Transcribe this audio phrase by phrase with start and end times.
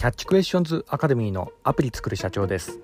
[0.00, 2.80] キャッチクエスチョンズアカデミーのアプリ作る社長です、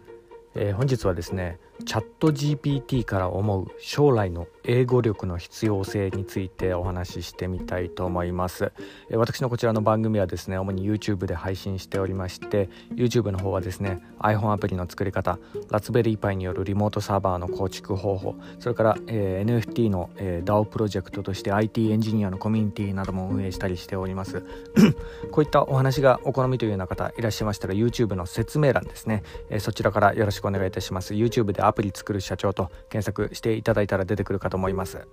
[0.55, 8.73] えー、本日はですねチャット GPT から思う将来の英語力の必要性についてお話ししてみたいと思います。
[9.13, 15.39] 私のこちらの番組はですね主に YouTube で配信しておりまして YouTube の方はですね iPhone アプリの作り方
[15.71, 24.45] ラツベリーパイによるリモートサーバーの構築方法それから、えー、NFT の、えー、DAO プロジェクトとして IT エンジニアのコミュニティなども運営したりしております。
[25.31, 31.15] こういったお話がお好みというような方いらっしゃいましたら YouTube の説明欄ですね、えー、そちらからよろしくお願いいたします。
[31.15, 35.07] YouTube でアプリ作る社長と検索していただいたら出てくるかと思います。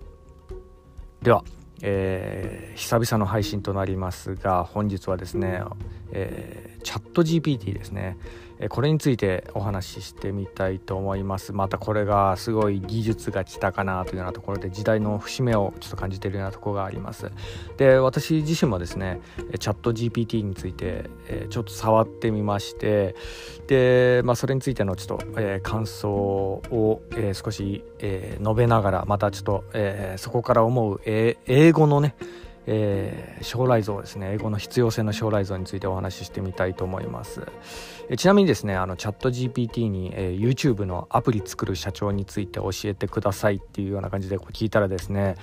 [1.22, 1.44] では、
[1.82, 5.62] えー、久々の配信となりますが本日はですね、
[6.12, 8.18] えー、チャット GPT ですね。
[8.70, 11.54] これについてお話ししてみたいと思います。
[11.54, 17.32] またこれがすごい技術が来たかなというようなところで時代の節目をちょっと感じているようなところがあります。
[17.78, 19.22] で私自身もですね
[19.60, 21.10] チャット GPT について
[21.50, 23.16] ちょっと触ってみまして
[23.68, 32.16] で、まあ、それについてのちょっと、え、感想を、え、少し、え、述べながらまたちょっと、え、そこから思う、え、英語のね
[32.66, 34.34] えー、将来像ですね。
[34.34, 37.42] 英語の必要性の将来像についてお話ししてみたいと思います、
[38.10, 45.36] え、ちなみにですねあのチャット GPT に、えー、YouTube のアプリ作る社長について教えてくださいっていうような感じでこう聞いたらですね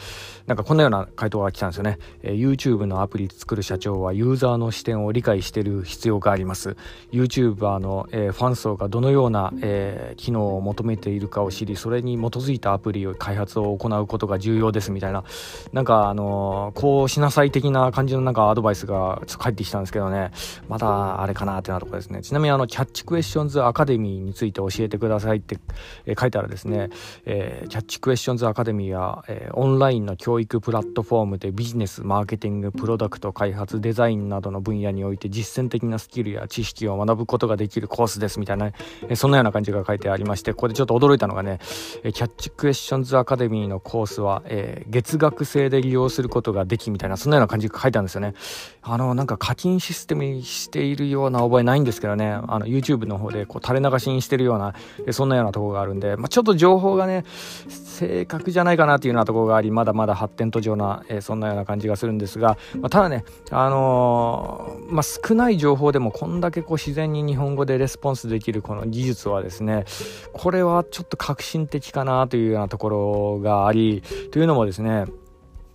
[0.47, 6.77] なんかこんなような回答が来たんですよね、えー、YouTube のアプリ作る社長はユーザーの視点を理解している必要があります。
[7.13, 15.25] YouTuber の、えー、ファン層がどのような、えー、機能を求めているかを知りそれに基づいたアプリを開発を行うことが重要ですみたいな。
[15.73, 20.31] なんかあのー、こうしなさい的な感じのなんかアドバイスがちょっと返ってきたんですけどね、
[20.69, 22.23] まだあれかなってなとこですね。
[22.23, 25.59] ちなみにあの、キャッチクエスチョンズアカデミーについて教えてくださいって、
[26.07, 26.91] え、書いたらですね、
[27.27, 41.59] えー、キャッチクエスチョンズアカデミーは、えー、オンラインの教育プラットフォームでビジネス、マーケティング、プロダクト開発、デザインなどの分野において実践的なスキルや知識を学ぶことができるコースですみたいな、えー、そんなような感じが書いてありまして、ここでちょっと驚いたのがね、
[42.05, 48.35] えキャッチクエスチョンズアカデミーのコースは、え月額制で利用することができみたいな、たいなそんなような感じが書いてあるんですよね。
[48.83, 54.75] あの、なんか課金システムにしているような覚えないんですけどね、あの、YouTube の方でこう垂れ流しにしてるような、
[55.13, 57.25] そんなようなとこがあるんで、まあ、ちょっと情報がね、
[57.69, 69.85] 正確じゃないかなっていうようなとこがあり、まだまだ発展途上な、えー、そんなような感じがするんですが、まあ、ただね、あのー、まあ、少ない情報でもこんだけこう自然に日本語でレスポンスできるこの技術はですね、
[70.33, 75.05] これはちょっと革新的かなというようなところがあり、というのもですね、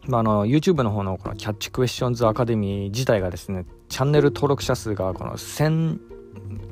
[0.08, 6.15] まあ、あの YouTube の方のこのキャッチクエスチョンズアカデミー自体がですねチャンネル登録者数がこの1000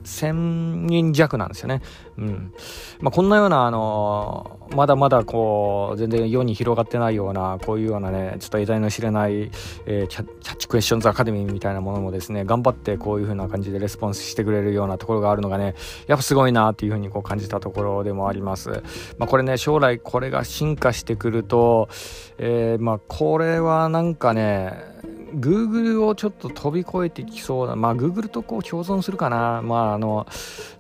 [0.04, 1.82] 1000人弱なんですよね。
[2.18, 2.54] うん
[3.00, 9.52] まあ、こんなような、あの、まだまだこう全然世に広がってないようなこういうようなねちょっと得体の知れない、
[9.86, 15.76] えー、キャッチクエスチョンズアカデミーみたいなものもですね頑張ってこういう風な感じでレスポンスしてくれるようなところがあるのがね
[16.08, 18.84] やっぱすごいなっていう風にこう感じたところでもあります。
[19.18, 21.90] まあ、これね将来これが進化してくると、
[22.38, 24.93] えー、まあこれはなんかね
[25.34, 29.62] Google をちょっと飛び越えてきそうな、まあ Google とこう共存するかな。
[29.64, 30.28] まああの、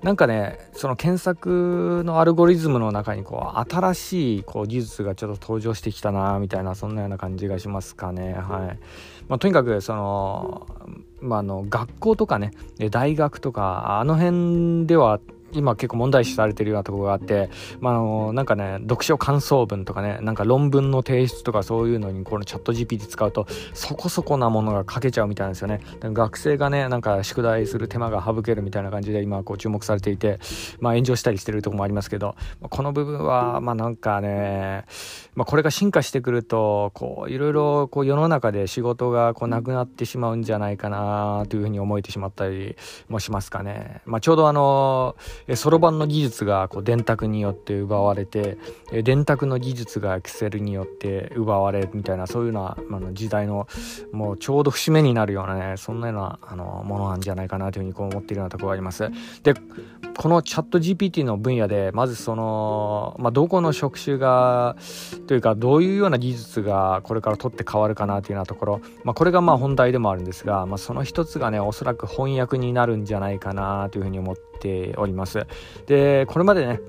[0.01, 8.33] なんかね、その検索のアルゴリズムの中にこう新しいこう技術がちょっと登場してきたな、みたいな、そんなような感じがしますかね。
[8.33, 8.79] はい。
[9.27, 10.67] まあとにかくその、
[11.21, 12.51] まあ、あの学校とかね
[12.91, 15.19] 大学とかあの辺では
[15.53, 17.49] 今結構問題視されてるようなところがあって、
[17.79, 25.81] まあ、あのなんかね読書感想文とかねなんか論文の提出とかそういうのにこのチャット GPT 使うとそこそこなものが書けちゃうみたいなんですよね。
[26.01, 30.39] 学生がねなんか宿題する手間が省けるみたいな感じで今こう注目されていて、
[30.79, 34.85] まあ、炎上したりしてるところもありますけどこの部分はまあなんかね、
[35.35, 42.75] まあ、これが進化してくるとこういろいろこう世の中で仕事がこうなくなってしまうんじゃないかなというふうに思えてしまったり
[43.09, 45.15] もしますかね、まあ、ちょうどあの
[45.55, 48.57] そろばんの技術がこう電卓によって奪われて
[49.03, 53.67] 電卓の技術がエクセルによって奪われるみたいなそういうようなあの時代の
[54.11, 59.09] もうちょうど節目になるようなねそんなようなあのものなんじゃないかなというふうにこう思っているようなところがあります。
[59.43, 59.53] で
[60.17, 64.75] このチャット GPT の分野でまずその、まあ、どこの職種が
[65.27, 75.32] というかどういうような技術がこれから取って変わるかなというようなところ、まあ、これがまあ本題でもあるんですが、まあ、その一つがねおそらく翻訳になるんじゃないかなというふうに思っております。
[75.85, 76.79] でこれまでね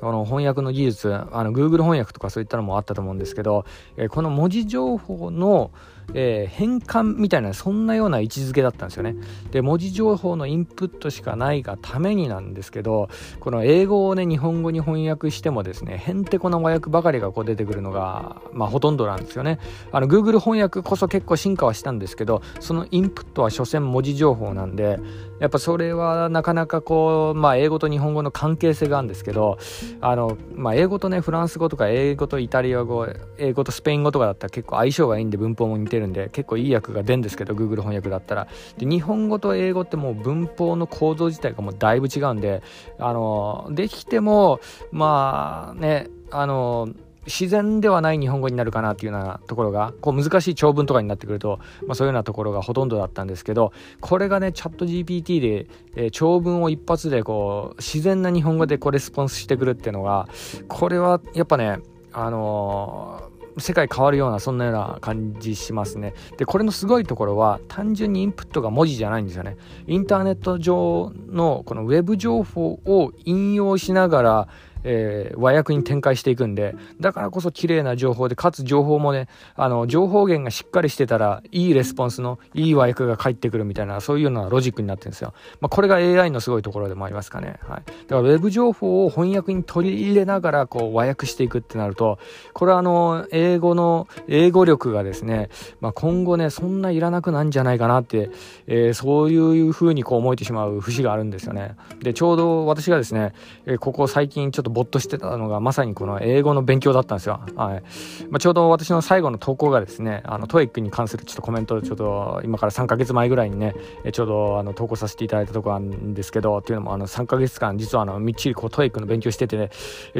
[0.00, 3.64] この翻訳の技術あの Google 翻訳とかそういったのもあったと思うんですけど、
[3.96, 5.72] え、この文字情報の、
[6.14, 9.16] えー、変換みたいなそんなような位置づけだったんですよね。
[9.50, 13.08] で文字情報のインプットしかないがためになんですけど
[13.40, 19.58] この英語をね日本語に翻訳してもですねへんてこな和訳ばかりがこう出てくるのがまあほとんどなんですよね。
[19.92, 24.98] あの Google 翻訳こそ結構進化はしたんですけどそのインプットは所詮文字情報なんで
[25.40, 29.58] やっぱそれはなかなかこう、まあ、英語と日本語の関係性があるんですけど
[30.00, 33.06] あの、まあ、英語とねフランス語とか英語とイタリア語
[33.36, 38.48] 英語とスペイン語とかだったら結構相性がいいんで文法も似てるんで結構いい訳が出るんですけど Google 翻訳だったら。
[38.76, 42.62] で日本語と英語ってもう文法の構造自体がもうだいぶ違うんで
[42.98, 44.60] あのできても
[44.92, 46.88] まあねあの
[47.28, 60.28] 自然ではない日本語になるかなっていうようなところがこう難しい長文とかになってくると、まあ、そういうようなところがほとんどだったんですけどこれがねチャット GPT で、えー、長文を一発でこう自然な日本語でこうレスポンスしてくるっていうのが
[60.68, 61.78] これはやっぱね
[62.12, 66.14] あのー世界変わるようなそんなような感じしますね。
[66.36, 69.56] でこれのすごいところは単純にインプットが文字じゃないんですよね。
[69.86, 74.48] インターネット上のこのウェブ情報を引用しながら
[74.84, 85.34] えー、和訳に展開していくんで、だからこそ綺麗な情報で、かつ情報もね、あの、情報源がしっかりしてたら、いいレスポンスの、いい和訳が返ってくるみたいな、そういうようなロジックになってるんですよ。
[85.60, 87.58] まあ、これが AI のすごいところでもありますかね。
[87.68, 87.82] はい。
[88.06, 92.18] だから、ウェブ情報を翻訳に取り入れながら、こう、和訳していくってなると、
[92.52, 95.48] これはあの、英語の、英語力がですね、
[95.80, 98.30] まあ、今後ね、そんないらなくなんじゃないかなって、
[98.66, 101.76] えー、そういうふうにこう思えてしまう節があるんですよね。
[102.00, 103.32] で、ちょうど私がですね、
[103.66, 107.40] えー、ここ最近ちょっと没頭してたのがまさにこの英語の勉強だったんですよ。
[107.56, 107.82] はい
[108.30, 113.74] まあ、ちょうど私の最後の投稿がですね、あの TOEIC に関するちょっとコメントをちょっと今から3ヶ月前ぐらいにね、
[114.12, 119.70] ちょうどあの投稿させていただいたところなんですけど、っていうのもあの3ヶ月間実はあのみっちりこう TOEIC の勉強しててね、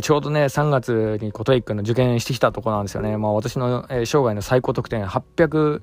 [0.00, 3.16] ちょうどね、3月にこう TOEIC の受験してきたところなんですよね。
[3.16, 5.82] まあ私の、え、生涯の最高得点800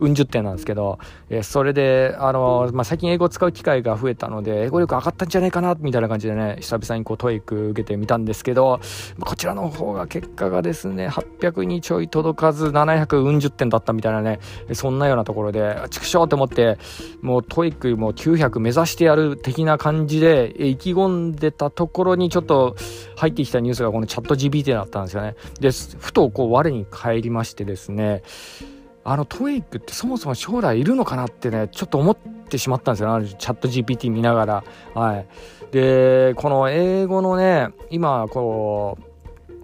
[0.00, 0.98] うん十点なんですけど、
[1.30, 8.80] え、それで、あの、まあ最近英語を使う機会が増えたので、英語力上がったんじゃないかな、みたいな感じでね、久々にこう TOEIC 受けてみたんですけど、
[9.20, 14.38] こちらの方が結果がですね、800にちょい届かず、700うん十点だったみたいなね、
[14.72, 16.78] そんなようなところで、畜生って思って、
[17.20, 22.76] もう TOEIC も900目指してやる的な感じで、意気込んでたところにちょっと
[23.16, 25.34] 入ってきたニュースがこのチャット GPT だったんですよね。
[25.58, 28.22] で、ふとこう我に返りましてですね、
[29.02, 34.64] あの TOEIC ってそもそも将来いるのかなってね、ちょっと思ってしまったんですよ、ね、 ChatGPT 見ながら。
[34.94, 35.26] はい。
[35.70, 39.15] で、この英語のね、今、こう、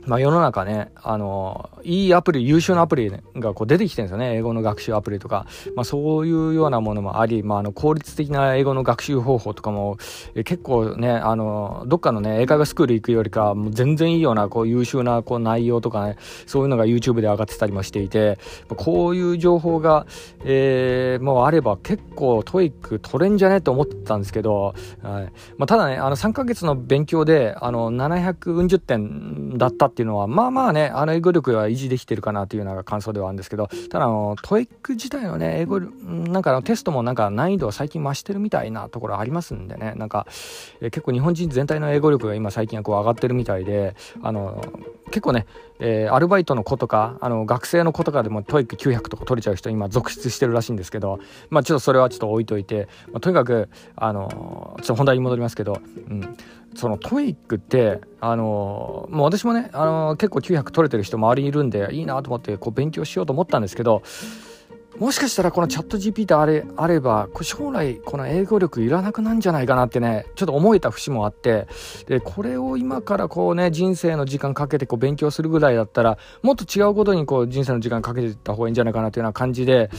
[0.07, 4.37] まあ、世の中ね、あの、いいアプリ、優秀なアプリがこう出てきてるんですよね。
[4.37, 5.47] 英語の学習アプリとか。
[5.77, 9.99] まあ、そういうようなものもあり、まあ、あの、効率的な英語の学習方法とかも、
[10.35, 16.17] え結構ね、あの、どっかのね、英会話スクール行くよりか、もう全然いいような、こう、優秀な、こう、内容とかね、
[16.47, 18.39] そういうのが YouTube で上がってたりもしていて、
[18.77, 20.07] こういう情報が、
[20.45, 25.33] えー、もうあれば結構 TOEIC 取れんじゃねと思ってたんですけど、はい。
[25.59, 40.27] まあ、ただね、あの、3ヶ月の勉強で、あの、740点だったっていうのは、まあまあね、あの英語力は維持できてるかなというような感想ではあるんですけど、ただあの、 TOEIC 自体のね、英語、なんかテストもなんか難易度は最近増してるみたいなところありますんでね、なんか、
[40.81, 44.65] え結構日本人全体の英語力が今最近はこう上がってるみたいで、あの、
[45.07, 45.47] 結構ね、
[45.85, 51.19] え、アルバイトの子とか、あの、学生の子とかでも TOEIC 900とか取れちゃう人今続出してるらしいんですけど、
[51.51, 56.37] まあちょっとそれはちょっと置いといて、まあ、とにかく、あの、ちょっと本題に戻りますけど、うん、
[56.75, 64.03] その TOEIC ってあのもう私もねあの結構900取れてる人周りにいるんでいいなと思ってこう勉強しようと思ったんですけど
[65.03, 71.67] もしかしたらこのチャット GPT あれあれば将来この英語力いらなくなんじゃないかなってねちょっと思えた節もあって
[72.07, 79.91] でこれを今からこうね人生の時間かけてこう勉強するぐらいだったらもっと違うことにこう人生の時間かけていった方がいいんじゃないかなというような感じで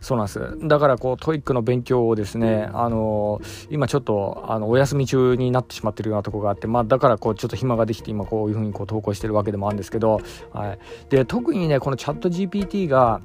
[0.00, 0.40] そうなんです。
[0.62, 10.20] だからこう TOEIC の勉強をですねあの今ちょっとあのお休み中になってしまってるようなとこがあってまあだからこうちょっと暇ができて今こういうふうにこう投稿してるわけでもあるんですけど、
[10.52, 13.20] はい、で特にねこのチャット GPT が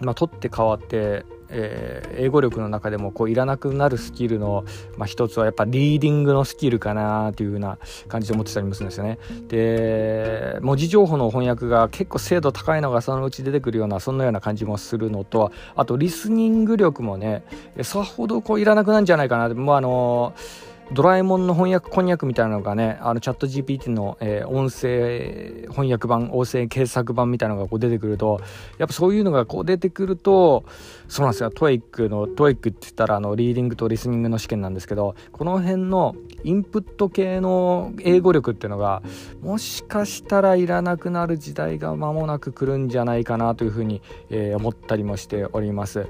[0.00, 4.64] まあ、取って代わって、えー、英語力の中でもこういらなくなるスキルの、
[4.96, 9.18] まあ、一つはやっぱリーディングのスキルかなというような感じで思ってたりもするんですよね。
[9.48, 17.44] で文字情報の翻訳が結構精度高いのがそのうち出てくるようなそんなような感じもするのとあとリスニング力もね
[17.82, 28.40] さほどこういらなくなるんじゃないかなもうあのードラえもんの翻訳こんにゃくみたいなのがね、あのチャット GPT の、えー、音声翻訳版、音声検索版みたいなのがこう出てくると、
[28.78, 30.64] やっぱそういうのがこう出てくると、
[31.08, 36.14] そうなんですよ、 TOEIC の、 TOEIC って言ったらあのリーディングとリスニングの試験なんですけど、この辺の
[36.44, 39.02] インプット系の英語力っていうのが、
[39.42, 46.06] もしかしたらいらなくなる時代が間もなく来るんじゃないかなというふうに、えー、思ったりもしております。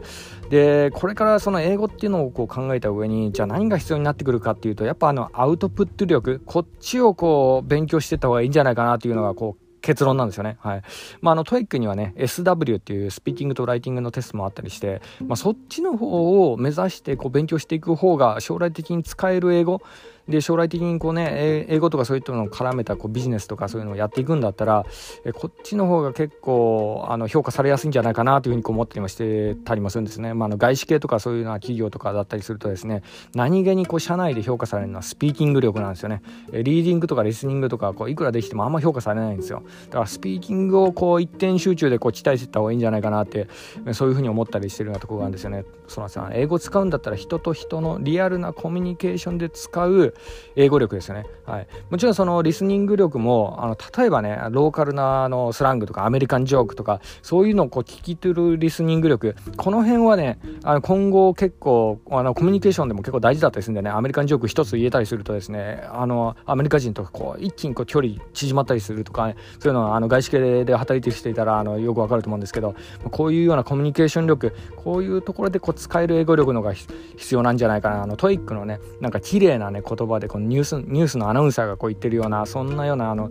[0.50, 10.56] で、これからその英語っていうのをこう考えた上に、じゃあ何が必要になってくるかってっていうとやっぱあのアウトプット力こっちをこう勉強してた方がいいんじゃないかなというのがこう結論なんですよね。
[10.58, 10.82] はい。
[11.20, 19.82] まあ、あの、 TOEIC にはね、SW っていうスピーキングとライティングのテストもあったりして、まあ、そっちの方を目指してこう勉強していく方が将来的に使える英語
[20.28, 24.84] で将来的にこうね英語とかそういったのを絡めたこうビジネスとかそういうのをやっていくんだったら
[25.24, 33.02] えこっちの方が結構あの評価されやすいんじゃないかなというふうにこう思ったりもしてたりもするんですね、まあ、あの外資系とかそういうような企業とかだったりするとですね
[33.34, 36.22] 何気にこう社内で評価されるのはスピーキング力なんですよね。
[36.52, 39.62] えリーディングとかリスニングとかこういくらできてもあんま評価されないんですよ。
[39.86, 43.48] だからスピーキングをこう一点集中でこう期待してた方がいいんじゃないかなって
[43.92, 45.64] そういうふうに思ったりしてるようなところがあるんですよね。
[45.88, 50.14] そのさ英語使うんだったら人と人のリアルなコミュニケーションで使う
[50.56, 51.26] 英語力ですよね。
[51.44, 51.68] はい。
[51.90, 72.74] もちろんそのリスニング力も、あの、例えばね、ローカルなあのスラングとかアメリカンジョークとか、そういうのをこう聞き取るリスニング力、この辺はね、あの今後結構、あの、コミュニケーションでも結構大事だったりするんでね、アメリカンジョーク一つ言えたりするとですね、あの、アメリカ人とこう、一気にこう距離縮まったりするとか、ね、そういうのは、あの、外資系で働いてる人いたら、あの、よくわかると思うんですけど、
[73.10, 78.02] こういうようなコミュニケーション力、こういうところでこう使える英語力のが必要なんじゃないかな。
[78.02, 83.30] あの、 TOEIC のね、なんか綺麗なね、言葉で、このニュース、ニュースのアナウンサーがこう言ってるようなそんなようなあの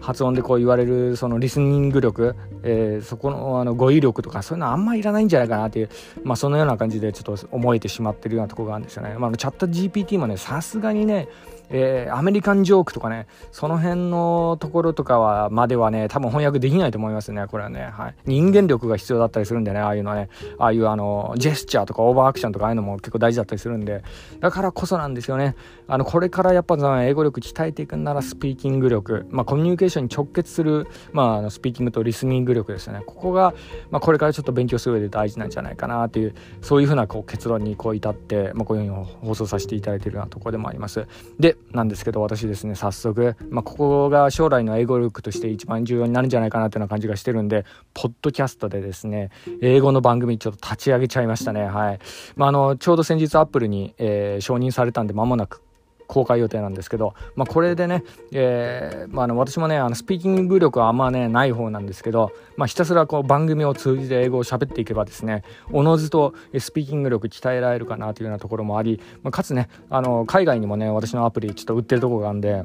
[0.00, 5.90] 発音でこう言われるそのリスニング力、えー、そこのあの語彙力とかそういうのはあんまりいらないんじゃないかなっていう、
[6.22, 9.16] まあ、そのような感じでちょっと思えてしまってるようなところがあるんですよね。
[9.18, 11.28] まあ、チャット GPT もねさすがにね
[11.68, 17.88] えー、アメリカンジョークとかね、その辺のところとかは、まではね、多分翻訳できないと思いますね、これはね。
[17.92, 18.14] はい。
[18.24, 24.02] 人間力が必要だったりするんでね、ああいうのね、ああいうあの、ジェスチャーとかオーバーアクションとかああいうのも結構大事だったりするんで、
[24.40, 25.56] だからこそなんですよね。
[25.88, 33.02] あの、これからやっぱ英語力鍛えていくんならスピーキング力、まあコミュニケーションに直結する、まあスピーキングとリスニング力ですよね。
[33.06, 33.54] ここが、
[33.90, 41.06] まあこれからちょっと勉強する上で大事なんじゃないかなっていう、そういうふうなこう結論にこう至って、まあこういうふうに放送させていただいているようなところでもあります。
[41.38, 51.64] で、なんですけど私ですね早速、まあ、ここが将来の英語力として一番重要になるんじゃないかなっていうような感じがしてるんでポッドキャストでですね英語の番組ちょっと立ち上げちゃいましたね。
[51.64, 51.98] はい、
[52.36, 55.62] まあ、あのちょうど先日アップルに、えー、承認されたんで間もなく
[56.06, 72.64] 公開予定なんですけど、まあ、これでね、えーまあ、あの私もねあのスピーキング力はあんまねない方なんですけど、まあ、ひたすらこう番組を通じて英語を喋っていけばですねおのずとスピーキング力鍛えられるかなというようなところもあり、まあ、かつねあの海外にもね私のアプリちょっと売ってるとこがあるんで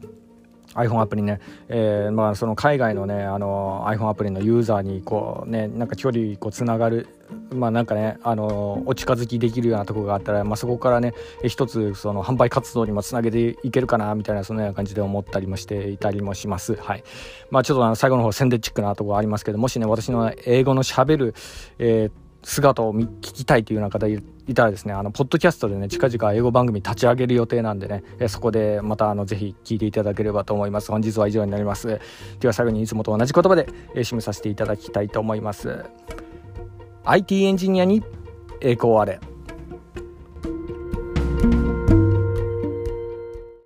[0.75, 7.07] iPhone アプリね、えー、まあその海外のねあの iPhone アプリのユーザーにこうねなんか距離こうつながる
[7.51, 11.13] まあなんかねあのお近づきできるようなところがあったら、まあ、そこからね
[11.47, 16.75] 一つその販売活動にもつなげていけるかなみたいなそのような感じで思ったりもしていたりもします。
[16.75, 17.03] はい。
[17.49, 21.33] まあちょっとあの最後の方宣伝チックなところありますけどもしね私の英語のしゃべる、
[21.79, 24.21] えー姿を聞きたいというような方い
[24.53, 30.91] たらですねあのポッドキャストでね近々英語番組立ち上げる予定なんでねえそこでまたあのぜひ聞いていただければと思います。
[30.91, 31.99] 本日は以上になります。
[32.39, 35.85] では最後にいつもと同じ言葉で、え締めさせていただきたいと思います。
[37.05, 38.03] IT エンジニアに
[38.61, 39.19] 栄光あれ。